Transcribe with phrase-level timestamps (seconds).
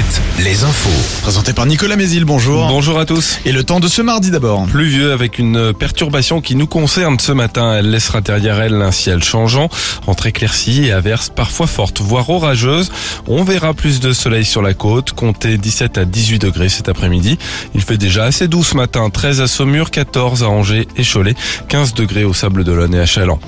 [0.00, 1.20] Alouette, les infos.
[1.22, 2.66] Présenté par Nicolas Mézil, bonjour.
[2.68, 3.38] Bonjour à tous.
[3.44, 4.64] Et le temps de ce mardi d'abord.
[4.66, 7.74] Pluvieux avec une perturbation qui nous concerne ce matin.
[7.74, 9.68] Elle laissera derrière elle un ciel changeant,
[10.06, 12.90] entre éclaircies et averses parfois fortes, voire orageuses.
[13.26, 17.38] On verra plus de soleil sur la côte, comptez 17 à 18 degrés cet après-midi.
[17.74, 21.34] Il fait déjà assez doux ce matin, 13 à Saumur, 14 à Angers et Cholet,
[21.68, 23.38] 15 degrés au Sable d'Olonne et à Chaland.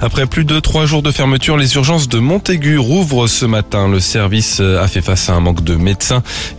[0.00, 3.88] Après plus de trois jours de fermeture, les urgences de Montaigu rouvrent ce matin.
[3.88, 6.01] Le service a fait face à un manque de médecins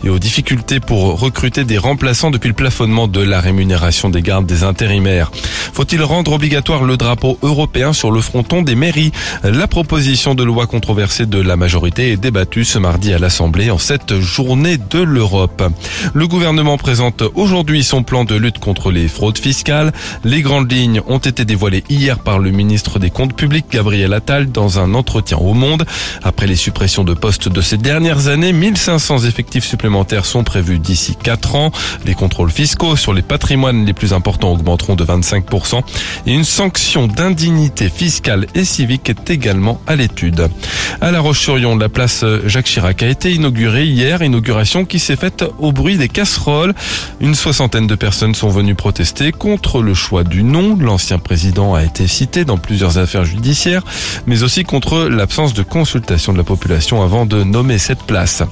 [0.03, 4.45] et aux difficultés pour recruter des remplaçants depuis le plafonnement de la rémunération des gardes
[4.45, 5.31] des intérimaires.
[5.73, 9.11] Faut-il rendre obligatoire le drapeau européen sur le fronton des mairies?
[9.43, 13.77] La proposition de loi controversée de la majorité est débattue ce mardi à l'Assemblée en
[13.77, 15.63] cette journée de l'Europe.
[16.13, 19.91] Le gouvernement présente aujourd'hui son plan de lutte contre les fraudes fiscales.
[20.23, 24.51] Les grandes lignes ont été dévoilées hier par le ministre des Comptes publics Gabriel Attal
[24.51, 25.85] dans un entretien au Monde.
[26.23, 31.15] Après les suppressions de postes de ces dernières années, 1500 effectifs supplémentaires sont prévus d'ici
[31.15, 31.71] 4 ans.
[32.05, 35.81] Les contrôles fiscaux sur les patrimoines les plus importants augmenteront de 25%
[36.27, 40.49] et une sanction d'indignité fiscale et civique est également à l'étude.
[41.01, 45.43] À La Roche-sur-Yon, la place Jacques Chirac a été inaugurée hier, inauguration qui s'est faite
[45.57, 46.75] au bruit des casseroles.
[47.19, 50.77] Une soixantaine de personnes sont venues protester contre le choix du nom.
[50.79, 53.83] L'ancien président a été cité dans plusieurs affaires judiciaires,
[54.27, 58.43] mais aussi contre l'absence de consultation de la population avant de nommer cette place.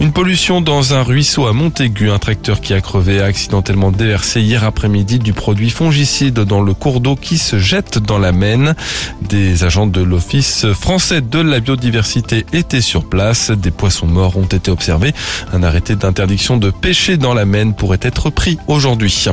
[0.00, 2.08] Une pollution dans un ruisseau à Montaigu.
[2.10, 6.72] Un tracteur qui a crevé a accidentellement déversé hier après-midi du produit fongicide dans le
[6.72, 8.76] cours d'eau qui se jette dans la Maine.
[9.22, 13.50] Des agents de l'Office français de la biodiversité étaient sur place.
[13.50, 15.12] Des poissons morts ont été observés.
[15.52, 19.26] Un arrêté d'interdiction de pêcher dans la Maine pourrait être pris aujourd'hui.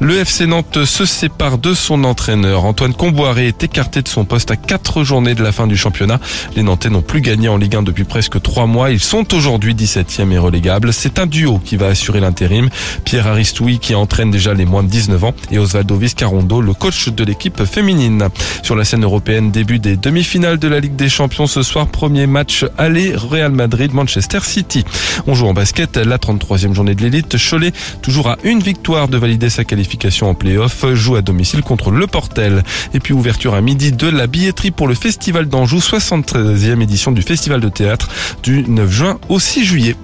[0.00, 2.64] Le FC Nantes se sépare de son entraîneur.
[2.64, 6.18] Antoine Comboiré est écarté de son poste à quatre journées de la fin du championnat.
[6.56, 8.90] Les Nantais n'ont plus gagné en Ligue 1 depuis presque trois mois.
[8.90, 10.92] Ils sont aujourd'hui 17e et relégables.
[10.92, 12.68] C'est un duo qui va assurer l'intérim.
[13.04, 17.08] Pierre Aristoui qui entraîne déjà les moins de 19 ans et Osvaldo Viscarondo, le coach
[17.08, 18.28] de l'équipe féminine.
[18.62, 21.88] Sur la scène européenne, début des demi-finales de la Ligue des Champions ce soir.
[21.88, 24.84] Premier match aller Real Madrid, Manchester City.
[25.26, 27.36] On joue en basket la 33e journée de l'élite.
[27.38, 27.72] Cholet,
[28.02, 32.06] toujours à une victoire de valider sa qualification en play-off, joue à domicile contre Le
[32.06, 32.62] Portel.
[32.94, 37.22] Et puis ouverture à midi de la billetterie pour le Festival d'Anjou, 73e édition du
[37.22, 38.08] Festival de théâtre
[38.42, 39.96] du 9 juin au 6 juillet.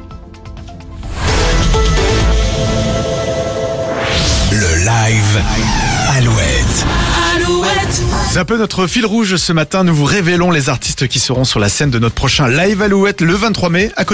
[4.50, 5.42] Le live
[6.16, 6.86] Alouette.
[8.30, 9.84] C'est un peu notre fil rouge ce matin.
[9.84, 13.20] Nous vous révélons les artistes qui seront sur la scène de notre prochain live Alouette
[13.20, 14.04] le 23 mai à